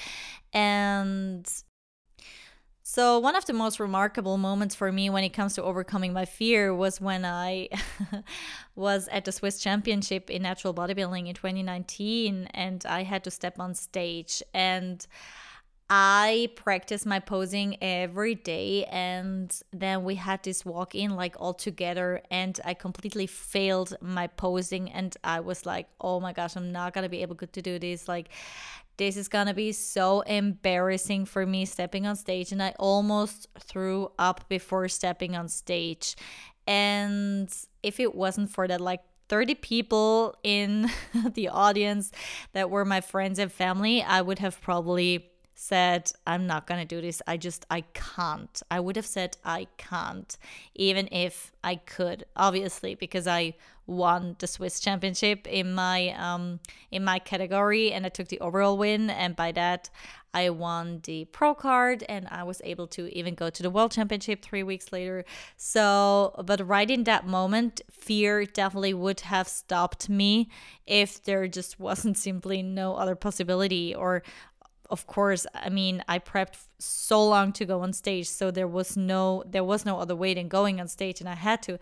And 0.53 1.47
so, 2.87 3.17
one 3.17 3.35
of 3.35 3.45
the 3.45 3.53
most 3.53 3.79
remarkable 3.79 4.37
moments 4.37 4.75
for 4.75 4.91
me 4.91 5.09
when 5.09 5.23
it 5.23 5.29
comes 5.29 5.55
to 5.55 5.63
overcoming 5.63 6.13
my 6.13 6.25
fear 6.25 6.71
was 6.71 7.01
when 7.01 7.25
I 7.25 7.69
was 8.75 9.07
at 9.07 9.25
the 9.25 9.31
Swiss 9.31 9.59
Championship 9.59 10.29
in 10.29 10.43
natural 10.43 10.71
bodybuilding 10.71 11.27
in 11.27 11.33
2019 11.33 12.45
and 12.53 12.85
I 12.85 13.01
had 13.01 13.23
to 13.23 13.31
step 13.31 13.59
on 13.59 13.73
stage 13.73 14.43
and 14.53 15.03
I 15.89 16.49
practiced 16.55 17.07
my 17.07 17.19
posing 17.19 17.77
every 17.81 18.35
day 18.35 18.85
and 18.85 19.51
then 19.73 20.03
we 20.03 20.15
had 20.15 20.43
this 20.43 20.63
walk 20.63 20.93
in 20.93 21.15
like 21.15 21.35
all 21.39 21.55
together 21.55 22.21
and 22.29 22.59
I 22.65 22.75
completely 22.75 23.25
failed 23.25 23.95
my 23.99 24.27
posing 24.27 24.91
and 24.91 25.15
I 25.23 25.39
was 25.39 25.65
like, 25.65 25.87
"Oh 25.99 26.19
my 26.19 26.33
gosh, 26.33 26.55
I'm 26.55 26.71
not 26.71 26.93
going 26.93 27.03
to 27.03 27.09
be 27.09 27.23
able 27.23 27.35
to 27.35 27.61
do 27.61 27.77
this." 27.77 28.07
Like 28.07 28.29
this 28.97 29.17
is 29.17 29.27
gonna 29.27 29.53
be 29.53 29.71
so 29.71 30.21
embarrassing 30.21 31.25
for 31.25 31.45
me 31.45 31.65
stepping 31.65 32.07
on 32.07 32.15
stage. 32.15 32.51
And 32.51 32.61
I 32.61 32.73
almost 32.79 33.47
threw 33.59 34.11
up 34.17 34.47
before 34.49 34.87
stepping 34.87 35.35
on 35.35 35.49
stage. 35.49 36.15
And 36.67 37.53
if 37.83 37.99
it 37.99 38.15
wasn't 38.15 38.49
for 38.49 38.67
that, 38.67 38.81
like 38.81 39.01
30 39.29 39.55
people 39.55 40.35
in 40.43 40.89
the 41.33 41.49
audience 41.49 42.11
that 42.53 42.69
were 42.69 42.85
my 42.85 43.01
friends 43.01 43.39
and 43.39 43.51
family, 43.51 44.01
I 44.01 44.21
would 44.21 44.39
have 44.39 44.61
probably 44.61 45.29
said, 45.55 46.11
I'm 46.27 46.45
not 46.45 46.67
going 46.67 46.81
to 46.81 46.85
do 46.85 47.01
this. 47.01 47.21
I 47.25 47.37
just, 47.37 47.65
I 47.69 47.81
can't. 47.93 48.61
I 48.69 48.79
would 48.81 48.97
have 48.97 49.05
said, 49.05 49.37
I 49.43 49.67
can't, 49.77 50.37
even 50.75 51.07
if 51.11 51.53
I 51.63 51.77
could, 51.77 52.25
obviously, 52.35 52.93
because 52.95 53.25
I 53.25 53.55
won 53.87 54.35
the 54.39 54.47
Swiss 54.47 54.79
championship 54.79 55.47
in 55.47 55.73
my, 55.73 56.09
um, 56.17 56.59
in 56.91 57.03
my 57.03 57.19
category 57.19 57.93
and 57.93 58.05
I 58.05 58.09
took 58.09 58.27
the 58.27 58.39
overall 58.39 58.77
win. 58.77 59.09
And 59.09 59.35
by 59.35 59.51
that, 59.53 59.89
I 60.33 60.49
won 60.49 60.99
the 61.05 61.23
pro 61.25 61.55
card 61.55 62.03
and 62.09 62.27
I 62.29 62.43
was 62.43 62.61
able 62.65 62.87
to 62.87 63.07
even 63.17 63.35
go 63.35 63.49
to 63.49 63.63
the 63.63 63.69
world 63.69 63.93
championship 63.93 64.41
three 64.41 64.63
weeks 64.63 64.91
later. 64.91 65.23
So, 65.55 66.35
but 66.43 66.67
right 66.67 66.91
in 66.91 67.05
that 67.05 67.25
moment, 67.25 67.79
fear 67.89 68.43
definitely 68.43 68.93
would 68.93 69.21
have 69.21 69.47
stopped 69.47 70.09
me 70.09 70.49
if 70.85 71.23
there 71.23 71.47
just 71.47 71.79
wasn't 71.79 72.17
simply 72.17 72.61
no 72.61 72.95
other 72.95 73.15
possibility 73.15 73.95
or 73.95 74.23
of 74.95 75.01
course 75.07 75.43
i 75.67 75.69
mean 75.79 75.95
i 76.07 76.17
prepped 76.17 76.57
so 76.79 77.17
long 77.33 77.51
to 77.51 77.63
go 77.71 77.77
on 77.85 77.91
stage 77.91 78.27
so 78.39 78.45
there 78.49 78.71
was 78.77 78.89
no 79.13 79.43
there 79.45 79.67
was 79.71 79.81
no 79.89 79.95
other 79.99 80.17
way 80.23 80.31
than 80.33 80.47
going 80.47 80.79
on 80.79 80.87
stage 80.87 81.19
and 81.19 81.29
i 81.35 81.39
had 81.47 81.59
to. 81.67 81.73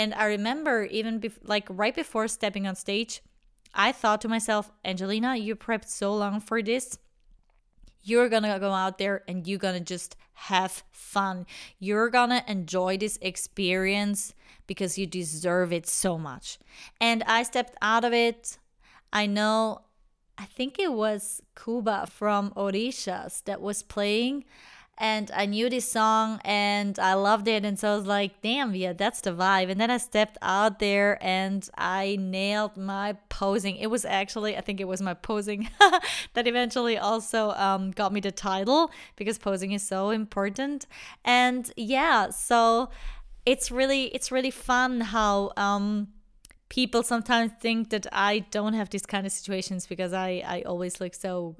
And 0.00 0.10
i 0.22 0.24
remember 0.36 0.76
even 0.98 1.12
like 1.54 1.66
right 1.82 1.96
before 2.02 2.28
stepping 2.28 2.64
on 2.68 2.76
stage 2.86 3.12
i 3.86 3.90
thought 4.00 4.20
to 4.20 4.28
myself 4.36 4.64
angelina 4.90 5.30
you 5.46 5.56
prepped 5.56 5.88
so 5.88 6.08
long 6.22 6.40
for 6.48 6.62
this. 6.62 6.86
You're 8.02 8.30
gonna 8.30 8.58
go 8.58 8.72
out 8.72 8.96
there 9.02 9.16
and 9.28 9.46
you're 9.46 9.64
gonna 9.66 9.86
just 9.94 10.16
have 10.52 10.84
fun. 10.90 11.46
You're 11.78 12.08
gonna 12.08 12.42
enjoy 12.46 12.92
this 12.96 13.18
experience 13.20 14.20
because 14.66 14.96
you 14.96 15.06
deserve 15.06 15.70
it 15.78 15.86
so 15.86 16.16
much. 16.30 16.46
And 17.08 17.18
i 17.24 17.42
stepped 17.42 17.76
out 17.82 18.04
of 18.08 18.12
it. 18.28 18.58
I 19.12 19.26
know 19.26 19.82
I 20.40 20.46
think 20.46 20.78
it 20.78 20.94
was 20.94 21.42
Kuba 21.54 22.06
from 22.10 22.52
Orishas 22.52 23.44
that 23.44 23.60
was 23.60 23.82
playing. 23.82 24.44
And 24.96 25.30
I 25.34 25.44
knew 25.44 25.68
this 25.68 25.90
song 25.90 26.40
and 26.44 26.98
I 26.98 27.12
loved 27.12 27.46
it. 27.46 27.62
And 27.62 27.78
so 27.78 27.92
I 27.92 27.96
was 27.96 28.06
like, 28.06 28.40
damn, 28.40 28.74
yeah, 28.74 28.94
that's 28.94 29.20
the 29.20 29.32
vibe. 29.32 29.70
And 29.70 29.78
then 29.78 29.90
I 29.90 29.98
stepped 29.98 30.38
out 30.40 30.78
there 30.78 31.18
and 31.22 31.68
I 31.76 32.16
nailed 32.18 32.78
my 32.78 33.18
posing. 33.28 33.76
It 33.76 33.88
was 33.88 34.06
actually, 34.06 34.56
I 34.56 34.62
think 34.62 34.80
it 34.80 34.88
was 34.88 35.02
my 35.02 35.12
posing 35.12 35.68
that 36.34 36.46
eventually 36.46 36.96
also 36.96 37.50
um, 37.50 37.90
got 37.90 38.10
me 38.10 38.20
the 38.20 38.32
title 38.32 38.90
because 39.16 39.36
posing 39.36 39.72
is 39.72 39.82
so 39.82 40.08
important. 40.08 40.86
And 41.22 41.70
yeah, 41.76 42.30
so 42.30 42.88
it's 43.44 43.70
really, 43.70 44.04
it's 44.06 44.32
really 44.32 44.50
fun 44.50 45.02
how, 45.02 45.52
um, 45.58 46.08
people 46.70 47.02
sometimes 47.02 47.50
think 47.60 47.90
that 47.90 48.06
I 48.12 48.46
don't 48.50 48.74
have 48.74 48.88
these 48.88 49.04
kind 49.04 49.26
of 49.26 49.32
situations 49.32 49.86
because 49.86 50.12
I, 50.12 50.42
I 50.46 50.62
always 50.62 51.00
look 51.00 51.14
so 51.14 51.56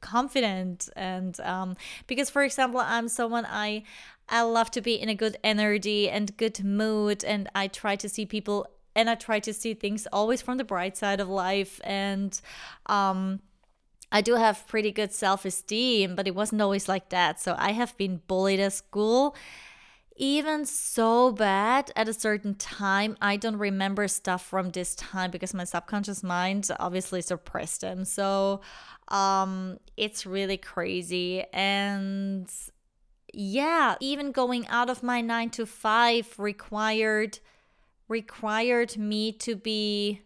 confident 0.00 0.88
and 0.96 1.38
um, 1.40 1.76
because 2.06 2.30
for 2.30 2.42
example 2.42 2.80
I'm 2.80 3.08
someone 3.08 3.44
I 3.46 3.82
I 4.28 4.42
love 4.42 4.70
to 4.70 4.80
be 4.80 4.94
in 4.94 5.08
a 5.08 5.16
good 5.16 5.36
energy 5.44 6.08
and 6.08 6.34
good 6.36 6.64
mood 6.64 7.24
and 7.24 7.48
I 7.54 7.66
try 7.66 7.96
to 7.96 8.08
see 8.08 8.24
people 8.24 8.68
and 8.94 9.10
I 9.10 9.16
try 9.16 9.40
to 9.40 9.52
see 9.52 9.74
things 9.74 10.06
always 10.12 10.40
from 10.40 10.58
the 10.58 10.64
bright 10.64 10.96
side 10.96 11.18
of 11.18 11.28
life 11.28 11.80
and 11.82 12.40
um, 12.86 13.40
I 14.12 14.20
do 14.20 14.36
have 14.36 14.66
pretty 14.68 14.92
good 14.92 15.12
self-esteem 15.12 16.14
but 16.14 16.28
it 16.28 16.36
wasn't 16.36 16.62
always 16.62 16.88
like 16.88 17.08
that. 17.08 17.40
So 17.40 17.56
I 17.58 17.72
have 17.72 17.96
been 17.96 18.20
bullied 18.28 18.60
at 18.60 18.74
school 18.74 19.34
even 20.16 20.64
so 20.66 21.32
bad 21.32 21.90
at 21.96 22.08
a 22.08 22.12
certain 22.12 22.54
time. 22.54 23.16
I 23.20 23.36
don't 23.36 23.56
remember 23.56 24.08
stuff 24.08 24.44
from 24.44 24.70
this 24.70 24.94
time 24.94 25.30
because 25.30 25.54
my 25.54 25.64
subconscious 25.64 26.22
mind 26.22 26.68
obviously 26.78 27.22
suppressed 27.22 27.80
them. 27.80 28.04
So 28.04 28.60
um 29.08 29.78
it's 29.96 30.24
really 30.26 30.56
crazy 30.56 31.44
and 31.52 32.50
yeah, 33.34 33.96
even 34.00 34.30
going 34.30 34.66
out 34.68 34.90
of 34.90 35.02
my 35.02 35.20
9 35.20 35.50
to 35.50 35.66
5 35.66 36.34
required 36.38 37.38
required 38.08 38.96
me 38.98 39.32
to 39.32 39.56
be 39.56 40.20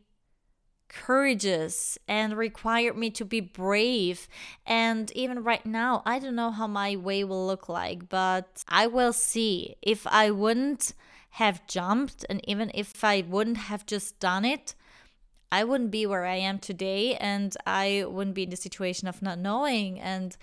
courageous 0.88 1.98
and 2.08 2.36
required 2.36 2.96
me 2.96 3.10
to 3.10 3.24
be 3.24 3.40
brave. 3.40 4.28
And 4.66 5.10
even 5.12 5.42
right 5.42 5.64
now, 5.64 6.02
I 6.04 6.18
don't 6.18 6.34
know 6.34 6.50
how 6.50 6.66
my 6.66 6.96
way 6.96 7.24
will 7.24 7.46
look 7.46 7.68
like, 7.68 8.08
but 8.08 8.64
I 8.68 8.86
will 8.86 9.12
see. 9.12 9.76
If 9.82 10.06
I 10.06 10.30
wouldn't 10.30 10.92
have 11.30 11.66
jumped, 11.66 12.24
and 12.30 12.40
even 12.48 12.70
if 12.74 13.04
I 13.04 13.24
wouldn't 13.26 13.58
have 13.58 13.86
just 13.86 14.18
done 14.20 14.44
it, 14.44 14.74
I 15.52 15.64
wouldn't 15.64 15.90
be 15.90 16.06
where 16.06 16.24
I 16.24 16.36
am 16.36 16.58
today, 16.58 17.14
and 17.16 17.56
I 17.66 18.04
wouldn't 18.06 18.34
be 18.34 18.44
in 18.44 18.50
the 18.50 18.56
situation 18.56 19.06
of 19.06 19.22
not 19.22 19.38
knowing. 19.38 20.00
And 20.00 20.36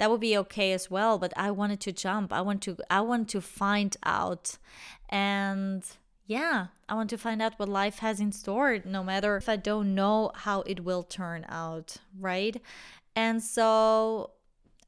that 0.00 0.10
would 0.10 0.20
be 0.20 0.34
okay 0.34 0.72
as 0.72 0.90
well 0.90 1.18
but 1.18 1.30
i 1.36 1.50
wanted 1.50 1.78
to 1.78 1.92
jump 1.92 2.32
i 2.32 2.40
want 2.40 2.62
to 2.62 2.74
i 2.88 3.02
want 3.02 3.28
to 3.28 3.38
find 3.38 3.98
out 4.02 4.56
and 5.10 5.84
yeah, 6.30 6.68
I 6.88 6.94
want 6.94 7.10
to 7.10 7.18
find 7.18 7.42
out 7.42 7.58
what 7.58 7.68
life 7.68 7.98
has 7.98 8.20
in 8.20 8.30
store, 8.30 8.78
no 8.84 9.02
matter 9.02 9.36
if 9.36 9.48
I 9.48 9.56
don't 9.56 9.96
know 9.96 10.30
how 10.32 10.60
it 10.60 10.84
will 10.84 11.02
turn 11.02 11.44
out, 11.48 11.96
right? 12.20 12.56
And 13.16 13.42
so 13.42 14.30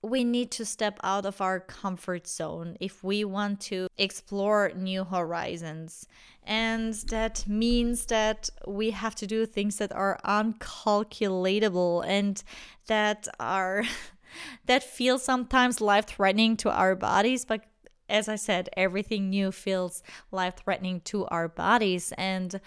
we 0.03 0.23
need 0.23 0.53
to 0.53 0.65
step 0.65 1.01
out 1.03 1.27
of 1.27 1.41
our 1.41 1.59
comfort 1.59 2.29
zone 2.29 2.77
if 2.79 3.03
we 3.03 3.25
want 3.25 3.59
to 3.63 3.89
explore 3.99 4.71
new 4.77 5.03
horizons. 5.03 6.07
And 6.45 6.95
that 7.11 7.45
means 7.49 8.07
that 8.07 8.49
we 8.65 8.93
have 8.93 9.17
to 9.17 9.27
do 9.27 9.45
things 9.45 9.79
that 9.79 9.91
are 9.91 10.21
uncalculatable 10.25 12.05
and 12.07 12.41
that 12.87 13.27
are 13.41 13.83
that 14.67 14.85
feel 14.85 15.19
sometimes 15.19 15.81
life 15.81 16.07
threatening 16.07 16.57
to 16.59 16.71
our 16.71 16.95
bodies, 16.95 17.45
but 17.45 17.65
as 18.12 18.28
I 18.28 18.37
said, 18.37 18.69
everything 18.76 19.31
new 19.31 19.50
feels 19.50 20.02
life 20.31 20.54
threatening 20.62 21.00
to 21.07 21.26
our 21.26 21.49
bodies. 21.49 22.12
And 22.16 22.61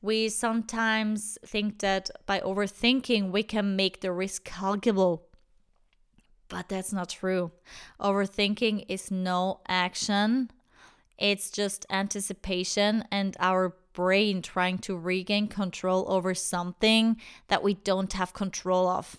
we 0.00 0.28
sometimes 0.28 1.38
think 1.44 1.80
that 1.80 2.10
by 2.26 2.38
overthinking, 2.40 3.32
we 3.32 3.42
can 3.42 3.74
make 3.74 4.00
the 4.00 4.12
risk 4.12 4.44
calculable 4.44 5.24
but 6.48 6.68
that's 6.68 6.92
not 6.92 7.10
true. 7.10 7.52
Overthinking 8.00 8.86
is 8.88 9.10
no 9.10 9.60
action, 9.68 10.50
it's 11.18 11.50
just 11.50 11.84
anticipation 11.90 13.04
and 13.10 13.36
our 13.40 13.76
brain 13.92 14.40
trying 14.40 14.78
to 14.78 14.96
regain 14.96 15.48
control 15.48 16.04
over 16.08 16.34
something 16.34 17.16
that 17.48 17.62
we 17.62 17.74
don't 17.74 18.12
have 18.12 18.32
control 18.32 18.86
of. 18.86 19.16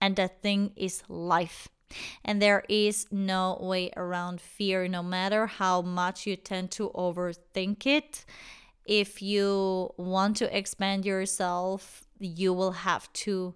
And 0.00 0.14
that 0.16 0.42
thing 0.42 0.72
is 0.76 1.02
life. 1.08 1.68
And 2.24 2.40
there 2.40 2.64
is 2.68 3.06
no 3.10 3.58
way 3.60 3.90
around 3.96 4.40
fear, 4.40 4.88
no 4.88 5.02
matter 5.02 5.46
how 5.46 5.82
much 5.82 6.26
you 6.26 6.36
tend 6.36 6.70
to 6.72 6.90
overthink 6.90 7.86
it. 7.86 8.24
If 8.86 9.22
you 9.22 9.92
want 9.96 10.36
to 10.38 10.56
expand 10.56 11.04
yourself, 11.04 12.04
you 12.18 12.52
will 12.52 12.72
have 12.72 13.12
to 13.24 13.54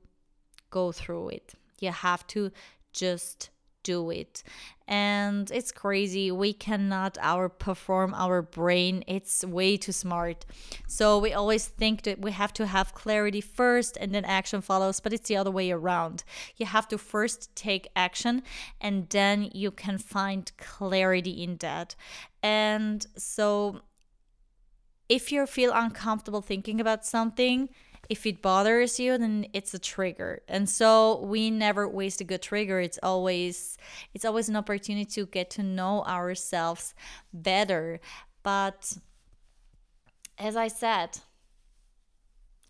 go 0.71 0.92
through 0.92 1.30
it. 1.30 1.54
You 1.80 1.92
have 1.92 2.26
to 2.28 2.50
just 2.92 3.50
do 3.82 4.11
it. 4.11 4.42
And 4.87 5.50
it's 5.50 5.70
crazy. 5.70 6.30
We 6.30 6.52
cannot 6.54 7.14
outperform 7.14 8.12
our 8.14 8.40
brain. 8.40 9.04
It's 9.06 9.44
way 9.44 9.76
too 9.76 9.92
smart. 9.92 10.47
So 10.87 11.18
we 11.18 11.32
always 11.32 11.66
think 11.66 12.02
that 12.02 12.20
we 12.20 12.32
have 12.32 12.52
to 12.54 12.66
have 12.66 12.94
clarity 12.94 13.42
first 13.42 13.99
and 14.00 14.14
then 14.14 14.25
action 14.25 14.61
follows 14.62 15.00
but 15.00 15.12
it's 15.12 15.28
the 15.28 15.37
other 15.37 15.50
way 15.50 15.70
around. 15.70 16.25
You 16.56 16.66
have 16.66 16.88
to 16.88 16.99
first 16.99 17.54
take 17.54 17.88
action 17.94 18.42
and 18.80 19.08
then 19.11 19.50
you 19.52 19.70
can 19.70 19.99
find 19.99 20.50
clarity 20.56 21.42
in 21.42 21.58
that. 21.58 21.94
And 22.42 23.06
so 23.16 23.82
if 25.08 25.32
you 25.32 25.47
feel 25.47 25.73
uncomfortable 25.73 26.42
thinking 26.42 26.80
about 26.80 27.04
something 27.04 27.68
if 28.09 28.27
it 28.27 28.41
bothers 28.41 28.99
you 28.99 29.17
then 29.19 29.47
it's 29.53 29.75
a 29.75 29.79
trigger 29.79 30.43
and 30.49 30.69
so 30.69 31.21
we 31.23 31.50
never 31.50 31.88
waste 31.88 32.21
a 32.21 32.25
good 32.25 32.43
trigger 32.43 32.81
it's 32.81 32.99
always 33.03 33.77
it's 34.15 34.25
always 34.25 34.49
an 34.49 34.57
opportunity 34.57 35.05
to 35.05 35.27
get 35.27 35.50
to 35.50 35.62
know 35.62 36.03
ourselves 36.05 36.95
better 37.33 38.00
but 38.43 38.97
as 40.38 40.57
i 40.57 40.69
said 40.69 41.19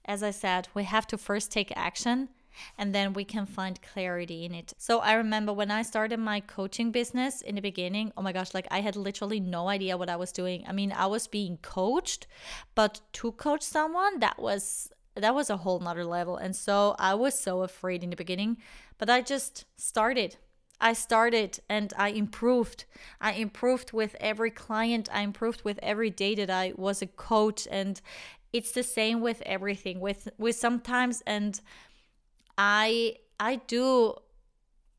as 0.05 0.23
i 0.23 0.31
said 0.31 0.69
we 0.75 0.85
have 0.85 1.07
to 1.07 1.17
first 1.17 1.53
take 1.53 1.73
action 1.77 2.29
and 2.77 2.95
then 2.95 3.13
we 3.13 3.25
can 3.25 3.47
find 3.47 3.81
clarity 3.83 4.45
in 4.45 4.55
it. 4.55 4.73
So 4.79 4.99
I 4.99 5.15
remember 5.15 5.53
when 5.53 5.71
I 5.71 5.83
started 5.83 6.19
my 6.19 6.41
coaching 6.41 6.91
business 6.91 7.41
in 7.41 7.55
the 7.55 7.61
beginning, 7.61 8.13
oh 8.17 8.23
my 8.23 8.33
gosh, 8.33 8.55
like 8.55 8.67
I 8.71 8.81
had 8.81 8.97
literally 8.97 9.41
no 9.41 9.69
idea 9.69 9.97
what 9.97 10.11
I 10.11 10.17
was 10.17 10.33
doing. 10.33 10.65
I 10.67 10.73
mean, 10.73 10.93
I 10.93 11.07
was 11.07 11.27
being 11.27 11.59
coached, 11.59 12.27
but 12.75 13.01
to 13.15 13.33
coach 13.33 13.63
someone, 13.63 14.19
that 14.21 14.39
was 14.39 14.91
that 15.21 15.35
was 15.35 15.51
a 15.51 15.59
whole 15.59 15.81
nother 15.81 16.05
level. 16.05 16.37
And 16.37 16.55
so 16.55 16.95
I 16.99 17.15
was 17.15 17.39
so 17.39 17.63
afraid 17.63 18.03
in 18.03 18.11
the 18.11 18.17
beginning, 18.17 18.59
but 18.99 19.11
I 19.11 19.21
just 19.21 19.65
started. 19.77 20.37
I 20.81 20.93
started 20.93 21.59
and 21.69 21.93
I 21.97 22.11
improved. 22.11 22.85
I 23.21 23.33
improved 23.33 23.93
with 23.93 24.15
every 24.21 24.51
client. 24.51 25.09
I 25.13 25.23
improved 25.23 25.63
with 25.63 25.79
every 25.83 26.11
day 26.11 26.35
that 26.37 26.51
I 26.51 26.73
was 26.77 27.03
a 27.03 27.07
coach. 27.07 27.67
And 27.71 28.01
it's 28.53 28.73
the 28.73 28.83
same 28.83 29.21
with 29.21 29.43
everything. 29.45 30.01
With 30.01 30.29
with 30.39 30.57
sometimes 30.57 31.23
and 31.27 31.61
I 32.57 33.17
I 33.41 33.57
do 33.57 34.15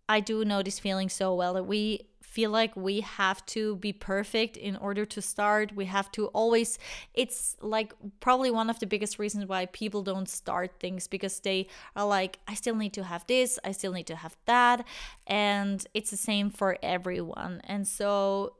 I 0.09 0.19
do 0.19 0.43
know 0.43 0.61
this 0.63 0.79
feeling 0.79 1.09
so 1.09 1.33
well 1.33 1.53
that 1.53 1.63
we 1.63 2.08
feel 2.29 2.51
like 2.51 2.75
we 2.75 3.01
have 3.01 3.43
to 3.47 3.75
be 3.77 3.91
perfect 3.91 4.55
in 4.55 4.75
order 4.75 5.03
to 5.03 5.21
start. 5.21 5.75
We 5.75 5.85
have 5.85 6.11
to 6.11 6.27
always, 6.27 6.77
it's 7.15 7.57
like 7.59 7.93
probably 8.19 8.51
one 8.51 8.69
of 8.69 8.79
the 8.79 8.85
biggest 8.85 9.17
reasons 9.17 9.47
why 9.47 9.65
people 9.65 10.03
don't 10.03 10.29
start 10.29 10.79
things 10.79 11.07
because 11.07 11.39
they 11.39 11.67
are 11.95 12.05
like, 12.05 12.37
I 12.47 12.53
still 12.53 12.75
need 12.75 12.93
to 12.93 13.03
have 13.03 13.25
this, 13.25 13.57
I 13.63 13.71
still 13.71 13.93
need 13.93 14.07
to 14.07 14.15
have 14.15 14.37
that. 14.45 14.85
And 15.25 15.83
it's 15.95 16.11
the 16.11 16.17
same 16.17 16.51
for 16.51 16.77
everyone. 16.83 17.61
And 17.63 17.87
so 17.87 18.53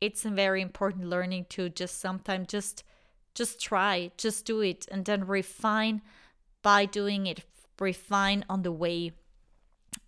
it's 0.00 0.24
a 0.24 0.30
very 0.30 0.62
important 0.62 1.04
learning 1.04 1.46
to 1.50 1.68
just 1.68 2.00
sometimes 2.00 2.48
just 2.48 2.84
just 3.34 3.60
try 3.60 4.10
just 4.18 4.44
do 4.44 4.60
it 4.60 4.86
and 4.90 5.06
then 5.06 5.26
refine 5.26 6.02
by 6.60 6.84
doing 6.84 7.26
it 7.26 7.44
refine 7.80 8.44
on 8.48 8.62
the 8.62 8.72
way 8.72 9.12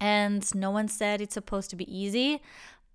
and 0.00 0.54
no 0.54 0.70
one 0.70 0.88
said 0.88 1.20
it's 1.20 1.34
supposed 1.34 1.70
to 1.70 1.76
be 1.76 1.86
easy 1.96 2.40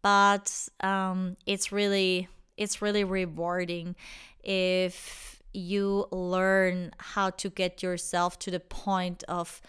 but 0.01 0.69
um, 0.81 1.37
it's 1.45 1.71
really 1.71 2.27
it's 2.57 2.81
really 2.81 3.03
rewarding 3.03 3.95
if 4.43 5.41
you 5.53 6.07
learn 6.11 6.91
how 6.97 7.29
to 7.29 7.49
get 7.49 7.81
yourself 7.81 8.37
to 8.39 8.51
the 8.51 8.59
point 8.59 9.23
of 9.27 9.61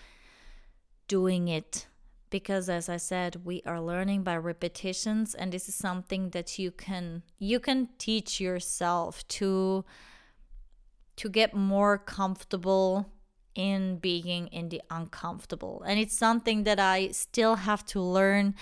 doing 1.09 1.49
it. 1.49 1.87
Because 2.31 2.69
as 2.69 2.89
i 2.89 2.97
said 2.97 3.45
we 3.45 3.61
are 3.67 3.81
learning 3.81 4.23
by 4.23 4.37
repetitions 4.37 5.35
and 5.35 5.51
this 5.51 5.69
is 5.69 5.75
something 5.75 6.31
that 6.31 6.61
you 6.61 6.71
can 6.71 7.25
you 7.41 7.59
can 7.59 7.89
teach 7.99 8.41
yourself 8.41 9.27
to 9.27 9.85
to 11.17 11.29
get 11.29 11.53
more 11.53 11.99
comfortable 11.99 13.11
in 13.61 13.97
being 13.97 14.47
in 14.49 14.71
the 14.71 14.81
uncomfortable. 14.91 15.83
And 15.87 16.01
it's 16.01 16.17
something 16.17 16.65
that 16.65 16.81
I 16.81 17.11
still 17.11 17.57
have 17.57 17.85
to 17.93 18.01
learn, 18.01 18.55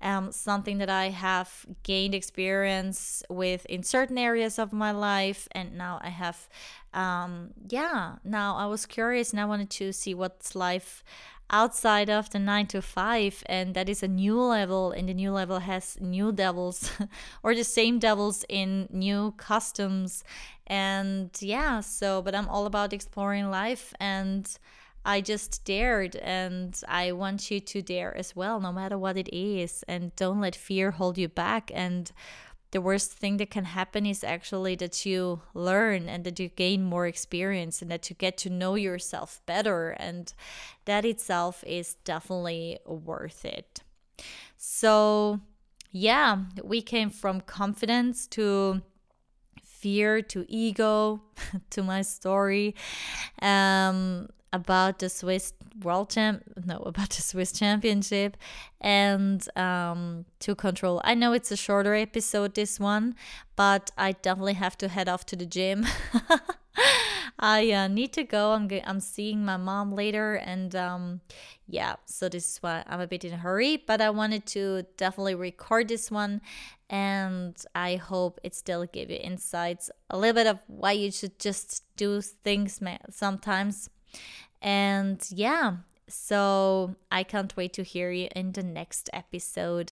um, 0.00 0.30
something 0.30 0.78
that 0.78 0.88
I 0.88 1.06
have 1.08 1.66
gained 1.82 2.14
experience 2.14 3.24
with 3.28 3.66
in 3.66 3.82
certain 3.82 4.16
areas 4.16 4.58
of 4.60 4.72
my 4.72 4.92
life. 4.92 5.48
And 5.50 5.76
now 5.76 5.98
I 6.02 6.10
have, 6.10 6.48
um, 6.92 7.50
yeah, 7.68 8.16
now 8.22 8.54
I 8.54 8.66
was 8.66 8.86
curious 8.86 9.32
and 9.32 9.40
I 9.40 9.44
wanted 9.44 9.70
to 9.70 9.92
see 9.92 10.14
what's 10.14 10.54
life 10.54 11.02
outside 11.50 12.08
of 12.08 12.30
the 12.30 12.38
nine 12.38 12.66
to 12.66 12.80
five 12.80 13.42
and 13.46 13.74
that 13.74 13.88
is 13.88 14.02
a 14.02 14.08
new 14.08 14.40
level 14.40 14.92
and 14.92 15.08
the 15.08 15.14
new 15.14 15.30
level 15.30 15.58
has 15.60 15.98
new 16.00 16.32
devils 16.32 16.90
or 17.42 17.54
the 17.54 17.64
same 17.64 17.98
devils 17.98 18.44
in 18.48 18.88
new 18.90 19.32
customs. 19.36 20.24
And 20.66 21.30
yeah 21.40 21.80
so 21.80 22.22
but 22.22 22.34
i'm 22.34 22.48
all 22.48 22.64
about 22.64 22.94
exploring 22.94 23.50
life 23.50 23.92
and 24.00 24.58
i 25.04 25.20
just 25.20 25.62
dared 25.64 26.16
and 26.16 26.80
i 26.88 27.12
want 27.12 27.50
you 27.50 27.60
to 27.60 27.82
dare 27.82 28.16
as 28.16 28.34
well 28.34 28.60
no 28.60 28.72
matter 28.72 28.96
what 28.96 29.18
it 29.18 29.28
is 29.30 29.84
and 29.86 30.16
don't 30.16 30.40
let 30.40 30.56
fear 30.56 30.92
hold 30.92 31.18
you 31.18 31.28
back 31.28 31.70
and 31.74 32.12
the 32.74 32.80
worst 32.80 33.12
thing 33.12 33.36
that 33.36 33.50
can 33.50 33.66
happen 33.66 34.04
is 34.04 34.24
actually 34.24 34.74
that 34.74 35.06
you 35.06 35.40
learn 35.54 36.08
and 36.08 36.24
that 36.24 36.40
you 36.40 36.48
gain 36.48 36.82
more 36.82 37.06
experience 37.06 37.80
and 37.80 37.88
that 37.88 38.10
you 38.10 38.16
get 38.16 38.36
to 38.36 38.50
know 38.50 38.74
yourself 38.74 39.40
better. 39.46 39.90
And 39.90 40.34
that 40.84 41.04
itself 41.04 41.62
is 41.68 41.94
definitely 42.04 42.80
worth 42.84 43.44
it. 43.44 43.84
So, 44.56 45.40
yeah, 45.92 46.46
we 46.64 46.82
came 46.82 47.10
from 47.10 47.42
confidence 47.42 48.26
to 48.38 48.82
fear 49.62 50.20
to 50.20 50.44
ego 50.48 51.22
to 51.70 51.82
my 51.84 52.02
story 52.02 52.74
um, 53.40 54.28
about 54.54 55.00
the 55.00 55.08
Swiss 55.08 55.52
World 55.82 56.10
Champ, 56.10 56.44
no, 56.64 56.76
about 56.86 57.10
the 57.10 57.20
Swiss 57.20 57.52
Championship, 57.52 58.36
and 58.80 59.46
um, 59.58 60.24
to 60.38 60.54
control. 60.54 61.00
I 61.04 61.14
know 61.14 61.32
it's 61.32 61.50
a 61.50 61.56
shorter 61.56 61.94
episode, 61.94 62.54
this 62.54 62.78
one, 62.78 63.16
but 63.56 63.90
I 63.98 64.12
definitely 64.12 64.54
have 64.54 64.78
to 64.78 64.88
head 64.88 65.08
off 65.08 65.26
to 65.26 65.36
the 65.36 65.44
gym. 65.44 65.84
I 67.38 67.72
uh, 67.72 67.88
need 67.88 68.12
to 68.12 68.22
go. 68.22 68.52
I'm 68.52 68.70
I'm 68.84 69.00
seeing 69.00 69.44
my 69.44 69.56
mom 69.56 69.92
later, 69.92 70.36
and 70.36 70.74
um, 70.76 71.20
yeah, 71.66 71.96
so 72.06 72.28
this 72.28 72.44
is 72.52 72.58
why 72.62 72.84
I'm 72.86 73.00
a 73.00 73.08
bit 73.08 73.24
in 73.24 73.32
a 73.32 73.36
hurry. 73.36 73.76
But 73.76 74.00
I 74.00 74.10
wanted 74.10 74.46
to 74.54 74.86
definitely 74.96 75.34
record 75.34 75.88
this 75.88 76.12
one, 76.12 76.40
and 76.88 77.56
I 77.74 77.96
hope 77.96 78.38
it 78.44 78.54
still 78.54 78.86
give 78.86 79.10
you 79.10 79.16
insights, 79.16 79.90
a 80.10 80.16
little 80.16 80.34
bit 80.34 80.46
of 80.46 80.60
why 80.68 80.92
you 80.92 81.10
should 81.10 81.40
just 81.40 81.82
do 81.96 82.20
things 82.20 82.80
sometimes 83.10 83.90
and 84.62 85.24
yeah, 85.30 85.76
so 86.08 86.94
I 87.10 87.22
can't 87.24 87.56
wait 87.56 87.72
to 87.74 87.82
hear 87.82 88.10
you 88.10 88.28
in 88.34 88.52
the 88.52 88.62
next 88.62 89.10
episode. 89.12 89.90